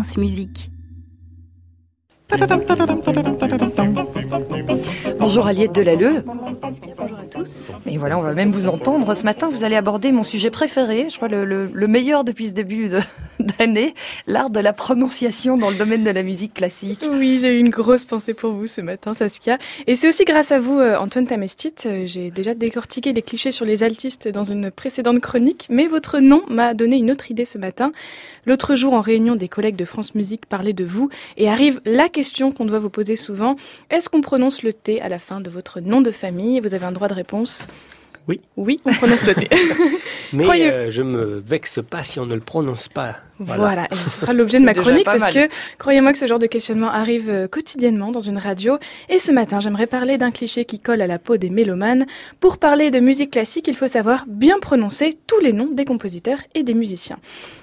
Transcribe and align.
France 0.00 0.16
Musique. 0.16 0.70
Bonjour 5.18 5.46
Aliette 5.46 5.74
Delalleux. 5.74 6.24
Bonjour 6.24 7.18
à 7.18 7.24
tous. 7.30 7.72
Et 7.84 7.98
voilà, 7.98 8.16
on 8.16 8.22
va 8.22 8.32
même 8.32 8.50
vous 8.50 8.66
entendre. 8.66 9.12
Ce 9.12 9.24
matin, 9.24 9.50
vous 9.50 9.62
allez 9.62 9.76
aborder 9.76 10.10
mon 10.10 10.24
sujet 10.24 10.48
préféré, 10.48 11.08
je 11.10 11.16
crois 11.16 11.28
le, 11.28 11.44
le, 11.44 11.86
meilleur 11.86 12.24
depuis 12.24 12.48
ce 12.48 12.54
début 12.54 12.90
l'art 14.26 14.50
de 14.50 14.60
la 14.60 14.72
prononciation 14.72 15.56
dans 15.56 15.70
le 15.70 15.76
domaine 15.76 16.04
de 16.04 16.10
la 16.10 16.22
musique 16.22 16.54
classique. 16.54 17.04
Oui, 17.10 17.38
j'ai 17.40 17.56
eu 17.56 17.58
une 17.58 17.70
grosse 17.70 18.04
pensée 18.04 18.34
pour 18.34 18.52
vous 18.52 18.66
ce 18.66 18.80
matin, 18.80 19.14
Saskia. 19.14 19.58
Et 19.86 19.94
c'est 19.94 20.08
aussi 20.08 20.24
grâce 20.24 20.52
à 20.52 20.58
vous, 20.58 20.78
euh, 20.78 20.96
Antoine 20.96 21.26
Tamestit. 21.26 21.74
Euh, 21.86 22.02
j'ai 22.06 22.30
déjà 22.30 22.54
décortiqué 22.54 23.12
les 23.12 23.22
clichés 23.22 23.52
sur 23.52 23.64
les 23.64 23.82
altistes 23.82 24.28
dans 24.28 24.44
une 24.44 24.70
précédente 24.70 25.20
chronique, 25.20 25.66
mais 25.70 25.86
votre 25.86 26.20
nom 26.20 26.42
m'a 26.48 26.74
donné 26.74 26.96
une 26.96 27.10
autre 27.10 27.30
idée 27.30 27.44
ce 27.44 27.58
matin. 27.58 27.92
L'autre 28.46 28.74
jour, 28.74 28.94
en 28.94 29.00
réunion, 29.00 29.36
des 29.36 29.48
collègues 29.48 29.76
de 29.76 29.84
France 29.84 30.14
Musique 30.14 30.46
parlaient 30.46 30.72
de 30.72 30.84
vous 30.84 31.10
et 31.36 31.48
arrive 31.48 31.80
la 31.84 32.08
question 32.08 32.52
qu'on 32.52 32.64
doit 32.64 32.78
vous 32.78 32.90
poser 32.90 33.16
souvent. 33.16 33.56
Est-ce 33.90 34.08
qu'on 34.08 34.20
prononce 34.20 34.62
le 34.62 34.72
T 34.72 35.00
à 35.00 35.08
la 35.08 35.18
fin 35.18 35.40
de 35.40 35.50
votre 35.50 35.80
nom 35.80 36.00
de 36.00 36.10
famille? 36.10 36.60
Vous 36.60 36.74
avez 36.74 36.86
un 36.86 36.92
droit 36.92 37.08
de 37.08 37.14
réponse? 37.14 37.68
Oui. 38.28 38.40
Oui, 38.56 38.80
on 38.84 38.92
prononce 38.92 39.26
le 39.26 39.34
T. 39.34 39.48
Mais 40.32 40.70
euh, 40.70 40.90
je 40.90 41.02
me 41.02 41.42
vexe 41.44 41.80
pas 41.88 42.02
si 42.02 42.20
on 42.20 42.26
ne 42.26 42.34
le 42.34 42.40
prononce 42.40 42.88
pas. 42.88 43.16
Voilà, 43.40 43.88
ce 43.90 44.10
sera 44.10 44.32
l'objet 44.34 44.60
de 44.60 44.64
ma 44.64 44.74
chronique 44.74 45.06
parce 45.06 45.28
que 45.28 45.48
croyez-moi 45.78 46.12
que 46.12 46.18
ce 46.18 46.26
genre 46.26 46.38
de 46.38 46.46
questionnement 46.46 46.90
arrive 46.90 47.30
euh, 47.30 47.48
quotidiennement 47.48 48.12
dans 48.12 48.20
une 48.20 48.36
radio. 48.36 48.76
Et 49.08 49.18
ce 49.18 49.32
matin, 49.32 49.60
j'aimerais 49.60 49.86
parler 49.86 50.18
d'un 50.18 50.30
cliché 50.30 50.66
qui 50.66 50.78
colle 50.78 51.00
à 51.00 51.06
la 51.06 51.18
peau 51.18 51.38
des 51.38 51.48
mélomanes. 51.48 52.04
Pour 52.38 52.58
parler 52.58 52.90
de 52.90 53.00
musique 53.00 53.30
classique, 53.30 53.66
il 53.66 53.74
faut 53.74 53.88
savoir 53.88 54.24
bien 54.28 54.58
prononcer 54.60 55.16
tous 55.26 55.40
les 55.40 55.54
noms 55.54 55.70
des 55.72 55.86
compositeurs 55.86 56.38
et 56.54 56.62
des 56.62 56.74
musiciens. 56.74 57.16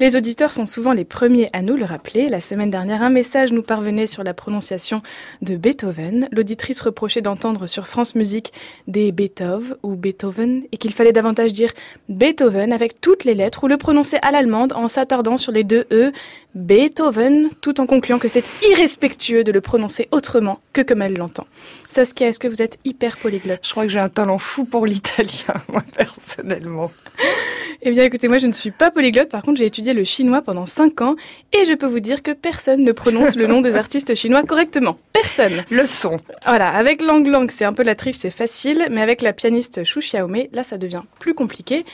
Les 0.00 0.14
auditeurs 0.14 0.52
sont 0.52 0.64
souvent 0.64 0.92
les 0.92 1.04
premiers 1.04 1.50
à 1.52 1.60
nous 1.60 1.76
le 1.76 1.84
rappeler. 1.84 2.28
La 2.28 2.40
semaine 2.40 2.70
dernière, 2.70 3.02
un 3.02 3.10
message 3.10 3.52
nous 3.52 3.62
parvenait 3.62 4.06
sur 4.06 4.22
la 4.22 4.32
prononciation 4.32 5.02
de 5.42 5.56
Beethoven. 5.56 6.28
L'auditrice 6.30 6.80
reprochait 6.80 7.20
d'entendre 7.20 7.66
sur 7.66 7.88
France 7.88 8.14
Musique 8.14 8.52
des 8.86 9.10
Beethoven 9.10 9.76
ou 9.82 9.96
Beethoven 9.96 10.62
et 10.70 10.76
qu'il 10.76 10.92
fallait 10.92 11.12
davantage 11.12 11.52
dire 11.52 11.72
Beethoven 12.08 12.72
avec 12.72 13.00
toutes 13.00 13.24
les 13.24 13.34
lettres 13.34 13.64
ou 13.64 13.66
le 13.66 13.76
prononcer 13.76 14.18
à 14.22 14.30
l'allemande 14.30 14.72
en 14.72 14.86
s'attardant 14.86 15.36
sur 15.36 15.50
les 15.50 15.57
deux 15.64 15.86
E, 15.92 16.12
Beethoven, 16.54 17.50
tout 17.60 17.80
en 17.80 17.86
concluant 17.86 18.18
que 18.18 18.28
c'est 18.28 18.44
irrespectueux 18.70 19.44
de 19.44 19.52
le 19.52 19.60
prononcer 19.60 20.08
autrement 20.10 20.60
que 20.72 20.82
comme 20.82 21.02
elle 21.02 21.14
l'entend. 21.14 21.46
Saskia, 21.88 22.28
est-ce 22.28 22.38
que 22.38 22.48
vous 22.48 22.62
êtes 22.62 22.78
hyper 22.84 23.16
polyglotte? 23.16 23.60
Je 23.62 23.70
crois 23.70 23.84
que 23.84 23.90
j'ai 23.90 23.98
un 23.98 24.08
talent 24.08 24.38
fou 24.38 24.64
pour 24.64 24.86
l'italien, 24.86 25.54
moi 25.68 25.84
personnellement. 25.96 26.90
Eh 27.82 27.92
bien, 27.92 28.02
écoutez, 28.02 28.26
moi, 28.26 28.38
je 28.38 28.48
ne 28.48 28.52
suis 28.52 28.72
pas 28.72 28.90
polyglotte. 28.90 29.28
Par 29.28 29.42
contre, 29.42 29.58
j'ai 29.58 29.66
étudié 29.66 29.94
le 29.94 30.02
chinois 30.02 30.42
pendant 30.42 30.66
5 30.66 31.00
ans 31.00 31.14
et 31.52 31.64
je 31.64 31.74
peux 31.74 31.86
vous 31.86 32.00
dire 32.00 32.24
que 32.24 32.32
personne 32.32 32.82
ne 32.82 32.90
prononce 32.90 33.36
le 33.36 33.46
nom 33.46 33.60
des 33.60 33.76
artistes 33.76 34.16
chinois 34.16 34.42
correctement. 34.42 34.98
Personne. 35.12 35.64
Le 35.70 35.86
son. 35.86 36.16
Voilà. 36.44 36.70
Avec 36.70 37.00
Lang 37.00 37.24
Lang, 37.24 37.48
c'est 37.50 37.64
un 37.64 37.72
peu 37.72 37.84
la 37.84 37.94
triche, 37.94 38.16
c'est 38.16 38.30
facile. 38.30 38.88
Mais 38.90 39.00
avec 39.00 39.22
la 39.22 39.32
pianiste 39.32 39.82
Xu 39.84 40.00
Xiaomei, 40.00 40.50
là, 40.52 40.64
ça 40.64 40.76
devient 40.76 41.02
plus 41.20 41.34
compliqué. 41.34 41.84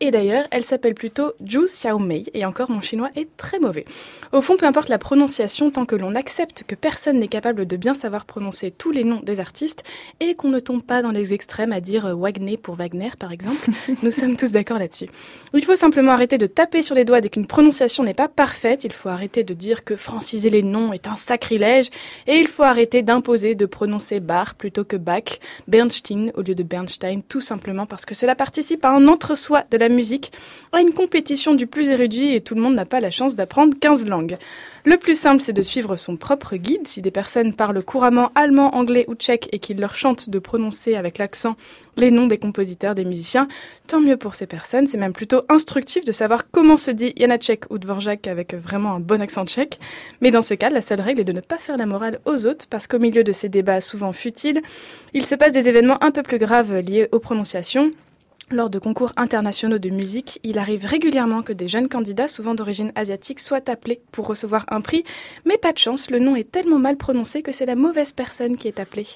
Et 0.00 0.10
d'ailleurs, 0.10 0.46
elle 0.50 0.64
s'appelle 0.64 0.94
plutôt 0.94 1.32
Zhu 1.46 1.66
Xiaomei, 1.66 2.24
et 2.34 2.44
encore 2.44 2.70
mon 2.70 2.80
chinois 2.80 3.10
est 3.14 3.28
très 3.36 3.60
mauvais. 3.60 3.84
Au 4.32 4.42
fond, 4.42 4.56
peu 4.56 4.66
importe 4.66 4.88
la 4.88 4.98
prononciation, 4.98 5.70
tant 5.70 5.86
que 5.86 5.94
l'on 5.94 6.16
accepte 6.16 6.64
que 6.66 6.74
personne 6.74 7.20
n'est 7.20 7.28
capable 7.28 7.66
de 7.66 7.76
bien 7.76 7.94
savoir 7.94 8.24
prononcer 8.24 8.72
tous 8.72 8.90
les 8.90 9.04
noms 9.04 9.20
des 9.22 9.38
artistes, 9.38 9.84
et 10.18 10.34
qu'on 10.34 10.48
ne 10.48 10.58
tombe 10.58 10.82
pas 10.82 11.02
dans 11.02 11.12
les 11.12 11.34
extrêmes 11.34 11.72
à 11.72 11.80
dire 11.80 12.06
euh, 12.06 12.14
Wagner 12.14 12.56
pour 12.56 12.74
Wagner, 12.74 13.10
par 13.18 13.30
exemple, 13.30 13.70
nous 14.02 14.10
sommes 14.10 14.36
tous 14.36 14.50
d'accord 14.50 14.78
là-dessus. 14.78 15.08
Il 15.54 15.64
faut 15.64 15.76
simplement 15.76 16.12
arrêter 16.12 16.38
de 16.38 16.46
taper 16.46 16.82
sur 16.82 16.96
les 16.96 17.04
doigts 17.04 17.20
dès 17.20 17.28
qu'une 17.28 17.46
prononciation 17.46 18.02
n'est 18.02 18.12
pas 18.12 18.28
parfaite, 18.28 18.82
il 18.82 18.92
faut 18.92 19.08
arrêter 19.08 19.44
de 19.44 19.54
dire 19.54 19.84
que 19.84 19.94
franciser 19.94 20.50
les 20.50 20.62
noms 20.64 20.92
est 20.92 21.06
un 21.06 21.16
sacrilège, 21.16 21.90
et 22.26 22.38
il 22.38 22.48
faut 22.48 22.64
arrêter 22.64 23.02
d'imposer 23.02 23.54
de 23.54 23.66
prononcer 23.66 24.18
Bach 24.18 24.54
plutôt 24.54 24.84
que 24.84 24.96
Bach, 24.96 25.38
Bernstein 25.68 26.32
au 26.34 26.42
lieu 26.42 26.54
de 26.54 26.62
Bernstein, 26.62 27.22
tout 27.22 27.40
simplement 27.40 27.86
parce 27.86 28.04
que 28.04 28.14
cela 28.14 28.34
participe 28.34 28.84
à 28.84 28.90
un 28.90 29.06
entre-soi 29.06 29.64
de 29.70 29.76
la 29.82 29.88
musique 29.88 30.32
à 30.72 30.80
une 30.80 30.92
compétition 30.92 31.54
du 31.54 31.66
plus 31.66 31.88
érudit 31.88 32.34
et 32.34 32.40
tout 32.40 32.54
le 32.54 32.60
monde 32.60 32.74
n'a 32.74 32.86
pas 32.86 33.00
la 33.00 33.10
chance 33.10 33.36
d'apprendre 33.36 33.74
15 33.78 34.06
langues. 34.06 34.36
Le 34.84 34.96
plus 34.96 35.18
simple, 35.18 35.42
c'est 35.42 35.52
de 35.52 35.62
suivre 35.62 35.96
son 35.96 36.16
propre 36.16 36.56
guide. 36.56 36.88
Si 36.88 37.02
des 37.02 37.10
personnes 37.10 37.52
parlent 37.52 37.82
couramment 37.82 38.32
allemand, 38.34 38.74
anglais 38.74 39.04
ou 39.08 39.14
tchèque 39.14 39.48
et 39.52 39.58
qu'il 39.58 39.78
leur 39.78 39.94
chante 39.94 40.30
de 40.30 40.38
prononcer 40.38 40.94
avec 40.94 41.18
l'accent 41.18 41.56
les 41.96 42.10
noms 42.10 42.26
des 42.26 42.38
compositeurs, 42.38 42.94
des 42.94 43.04
musiciens, 43.04 43.48
tant 43.86 44.00
mieux 44.00 44.16
pour 44.16 44.34
ces 44.34 44.46
personnes. 44.46 44.86
C'est 44.86 44.98
même 44.98 45.12
plutôt 45.12 45.42
instructif 45.48 46.04
de 46.04 46.12
savoir 46.12 46.50
comment 46.50 46.76
se 46.76 46.90
dit 46.90 47.12
Janacek 47.16 47.70
ou 47.70 47.78
Dvorak 47.78 48.26
avec 48.26 48.54
vraiment 48.54 48.94
un 48.94 49.00
bon 49.00 49.20
accent 49.20 49.44
tchèque. 49.44 49.78
Mais 50.20 50.30
dans 50.30 50.42
ce 50.42 50.54
cas, 50.54 50.70
la 50.70 50.80
seule 50.80 51.00
règle 51.00 51.20
est 51.20 51.24
de 51.24 51.32
ne 51.32 51.40
pas 51.40 51.58
faire 51.58 51.76
la 51.76 51.86
morale 51.86 52.20
aux 52.24 52.46
autres 52.46 52.66
parce 52.70 52.86
qu'au 52.86 52.98
milieu 52.98 53.24
de 53.24 53.32
ces 53.32 53.48
débats 53.48 53.80
souvent 53.80 54.12
futiles, 54.12 54.62
il 55.12 55.26
se 55.26 55.34
passe 55.34 55.52
des 55.52 55.68
événements 55.68 56.02
un 56.02 56.12
peu 56.12 56.22
plus 56.22 56.38
graves 56.38 56.76
liés 56.78 57.08
aux 57.12 57.18
prononciations. 57.18 57.90
Lors 58.52 58.68
de 58.68 58.78
concours 58.78 59.14
internationaux 59.16 59.78
de 59.78 59.88
musique, 59.88 60.38
il 60.42 60.58
arrive 60.58 60.84
régulièrement 60.84 61.40
que 61.40 61.54
des 61.54 61.68
jeunes 61.68 61.88
candidats, 61.88 62.28
souvent 62.28 62.54
d'origine 62.54 62.92
asiatique, 62.96 63.40
soient 63.40 63.70
appelés 63.70 64.02
pour 64.12 64.26
recevoir 64.26 64.66
un 64.68 64.82
prix, 64.82 65.04
mais 65.46 65.56
pas 65.56 65.72
de 65.72 65.78
chance, 65.78 66.10
le 66.10 66.18
nom 66.18 66.36
est 66.36 66.52
tellement 66.52 66.78
mal 66.78 66.98
prononcé 66.98 67.40
que 67.40 67.50
c'est 67.50 67.64
la 67.64 67.76
mauvaise 67.76 68.12
personne 68.12 68.58
qui 68.58 68.68
est 68.68 68.78
appelée. 68.78 69.06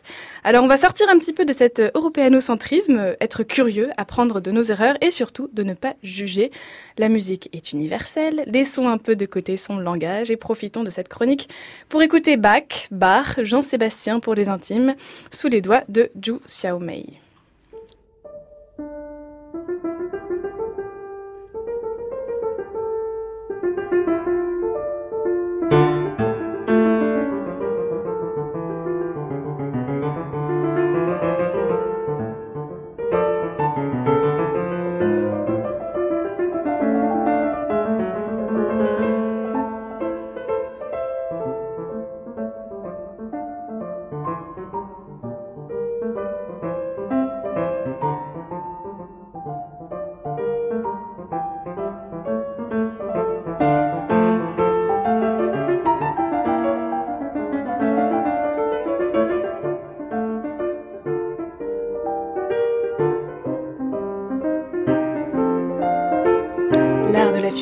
Alors 0.42 0.64
on 0.64 0.69
va 0.69 0.78
sortir 0.78 1.10
un 1.10 1.19
petit 1.19 1.34
peu 1.34 1.44
de 1.44 1.52
cet 1.52 1.82
européanocentrisme, 1.94 3.14
être 3.20 3.42
curieux, 3.42 3.91
apprendre 3.98 4.41
de 4.41 4.50
nos 4.50 4.62
erreurs 4.62 4.96
et 5.02 5.10
surtout 5.10 5.50
de 5.52 5.64
ne 5.64 5.75
pas 5.75 5.96
juger. 6.02 6.50
La 6.96 7.10
musique 7.10 7.50
est 7.52 7.72
universelle, 7.72 8.42
laissons 8.46 8.88
un 8.88 8.96
peu 8.96 9.16
de 9.16 9.26
côté 9.26 9.58
son 9.58 9.76
langage 9.76 10.30
et 10.30 10.36
profitons 10.36 10.82
de 10.82 10.88
cette 10.88 11.08
chronique 11.08 11.50
pour 11.91 12.00
écouter 12.00 12.38
Bach, 12.38 12.88
Bach, 12.91 13.38
Jean-Sébastien 13.42 14.19
pour 14.19 14.34
les 14.34 14.48
intimes, 14.48 14.94
sous 15.30 15.48
les 15.48 15.60
doigts 15.60 15.84
de 15.91 16.10
Zhu 16.25 16.38
Xiaomei. 16.46 17.25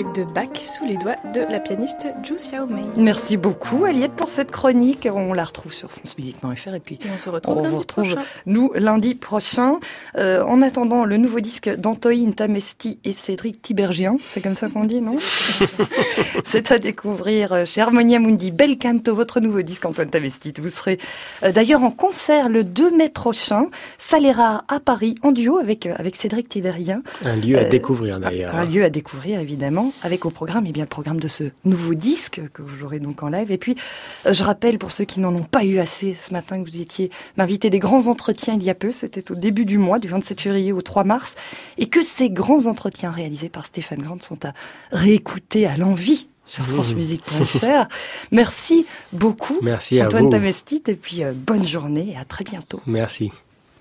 De 0.02 0.24
Bach 0.24 0.48
sous 0.56 0.84
les 0.84 0.96
doigts 0.96 1.14
de 1.34 1.40
la 1.40 1.60
pianiste 1.60 2.08
Zhu 2.26 2.34
Xiaomei. 2.34 2.82
Merci 2.96 3.36
beaucoup 3.36 3.84
Aliette 3.84 4.14
pour 4.14 4.28
cette 4.28 4.50
chronique. 4.50 5.06
On 5.08 5.32
la 5.32 5.44
retrouve 5.44 5.72
sur 5.72 5.88
francemusique.fr 5.88 6.74
et 6.74 6.80
puis 6.80 6.98
on 7.14 7.16
se 7.16 7.28
retrouve, 7.28 7.58
on 7.58 7.68
vous 7.68 7.78
retrouve 7.78 8.16
nous 8.44 8.72
lundi 8.74 9.14
prochain. 9.14 9.78
Euh, 10.16 10.42
en 10.42 10.62
attendant 10.62 11.04
le 11.04 11.16
nouveau 11.16 11.38
disque 11.38 11.70
d'Antoine 11.70 12.34
Tamesti 12.34 12.98
et 13.04 13.12
Cédric 13.12 13.62
Tibergien, 13.62 14.16
c'est 14.26 14.40
comme 14.40 14.56
ça 14.56 14.68
qu'on 14.68 14.84
dit, 14.84 15.00
non? 15.00 15.14
C'est 16.44 16.72
à 16.72 16.80
découvrir 16.80 17.52
euh, 17.52 17.64
chez 17.64 17.80
Harmonia 17.80 18.18
Mundi. 18.18 18.50
Bel 18.50 18.78
canto, 18.78 19.14
votre 19.14 19.38
nouveau 19.38 19.62
disque 19.62 19.84
Antoine 19.84 20.10
Tamesti. 20.10 20.52
Vous 20.58 20.70
serez 20.70 20.98
euh, 21.44 21.52
d'ailleurs 21.52 21.84
en 21.84 21.92
concert 21.92 22.48
le 22.48 22.64
2 22.64 22.96
mai 22.96 23.10
prochain, 23.10 23.66
Saléra 23.98 24.64
à 24.66 24.80
Paris 24.80 25.14
en 25.22 25.30
duo 25.30 25.58
avec 25.58 25.86
avec 25.86 26.16
Cédric 26.16 26.48
Tibergien. 26.48 27.02
Un 27.24 27.36
lieu 27.36 27.56
à 27.56 27.64
découvrir 27.64 28.18
d'ailleurs. 28.18 28.56
Un 28.56 28.64
lieu 28.64 28.82
à 28.82 28.90
découvrir 28.90 29.38
évidemment 29.38 29.83
avec 30.02 30.24
au 30.24 30.30
programme, 30.30 30.66
et 30.66 30.70
eh 30.70 30.72
bien, 30.72 30.84
le 30.84 30.88
programme 30.88 31.20
de 31.20 31.28
ce 31.28 31.44
nouveau 31.64 31.94
disque 31.94 32.40
que 32.52 32.62
vous 32.62 32.84
aurez 32.84 33.00
donc 33.00 33.22
en 33.22 33.28
live. 33.28 33.50
Et 33.50 33.58
puis, 33.58 33.76
euh, 34.26 34.32
je 34.32 34.44
rappelle 34.44 34.78
pour 34.78 34.90
ceux 34.90 35.04
qui 35.04 35.20
n'en 35.20 35.34
ont 35.34 35.44
pas 35.44 35.64
eu 35.64 35.78
assez 35.78 36.16
ce 36.18 36.32
matin 36.32 36.62
que 36.62 36.68
vous 36.68 36.80
étiez 36.80 37.10
m'inviter 37.36 37.70
des 37.70 37.78
grands 37.78 38.06
entretiens 38.06 38.54
il 38.54 38.64
y 38.64 38.70
a 38.70 38.74
peu, 38.74 38.92
c'était 38.92 39.30
au 39.30 39.34
début 39.34 39.64
du 39.64 39.78
mois, 39.78 39.98
du 39.98 40.08
27 40.08 40.40
février 40.40 40.72
au 40.72 40.82
3 40.82 41.04
mars, 41.04 41.34
et 41.78 41.86
que 41.86 42.02
ces 42.02 42.30
grands 42.30 42.66
entretiens 42.66 43.10
réalisés 43.10 43.48
par 43.48 43.66
Stéphane 43.66 44.02
Grande 44.02 44.22
sont 44.22 44.44
à 44.44 44.52
réécouter 44.92 45.66
à 45.66 45.76
l'envie 45.76 46.28
sur 46.46 46.64
mmh. 46.64 46.68
francemusique.fr. 46.68 47.88
Merci 48.32 48.86
beaucoup, 49.12 49.58
Merci 49.62 50.02
Antoine 50.02 50.26
à 50.26 50.30
Tamestit, 50.30 50.82
et 50.88 50.94
puis 50.94 51.24
euh, 51.24 51.32
bonne 51.34 51.66
journée 51.66 52.12
et 52.12 52.16
à 52.16 52.24
très 52.24 52.44
bientôt. 52.44 52.80
Merci. 52.86 53.30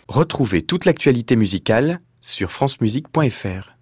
Retrouvez 0.08 0.62
toute 0.62 0.86
l'actualité 0.86 1.36
musicale 1.36 2.00
sur 2.22 2.52
francemusique.fr. 2.52 3.73